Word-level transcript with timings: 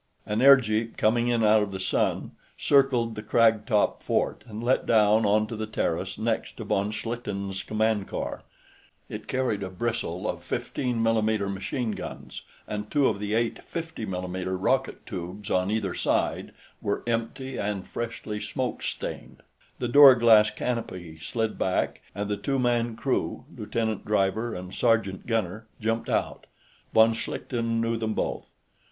An 0.25 0.39
airjeep, 0.41 0.97
coming 0.97 1.27
in 1.27 1.43
out 1.43 1.61
of 1.61 1.69
the 1.71 1.79
sun, 1.79 2.31
circled 2.57 3.13
the 3.13 3.21
crag 3.21 3.67
top 3.67 4.01
fort 4.01 4.43
and 4.47 4.63
let 4.63 4.87
down 4.87 5.27
onto 5.27 5.55
the 5.55 5.67
terrace 5.67 6.17
next 6.17 6.57
to 6.57 6.63
von 6.63 6.89
Schlichten's 6.89 7.61
command 7.61 8.07
car. 8.07 8.41
It 9.09 9.27
carried 9.27 9.61
a 9.61 9.69
bristle 9.69 10.27
of 10.27 10.43
15 10.43 10.97
mm 10.99 11.53
machine 11.53 11.91
guns, 11.91 12.41
and 12.67 12.89
two 12.89 13.07
of 13.09 13.19
the 13.19 13.35
eight 13.35 13.63
50 13.63 14.07
mm 14.07 14.57
rocket 14.59 15.05
tubes 15.05 15.51
on 15.51 15.69
either 15.69 15.93
side 15.93 16.51
were 16.81 17.03
empty 17.05 17.57
and 17.57 17.85
freshly 17.85 18.41
smoke 18.41 18.81
stained. 18.81 19.43
The 19.77 19.87
duraglass 19.87 20.49
canopy 20.49 21.19
slid 21.19 21.59
back, 21.59 22.01
and 22.15 22.27
the 22.27 22.37
two 22.37 22.57
man 22.57 22.95
crew 22.95 23.45
lieutenant 23.55 24.03
driver 24.05 24.55
and 24.55 24.73
sergeant 24.73 25.27
gunner 25.27 25.67
jumped 25.79 26.09
out. 26.09 26.47
Von 26.91 27.13
Schlichten 27.13 27.79
knew 27.79 27.97
them 27.97 28.15
both. 28.15 28.47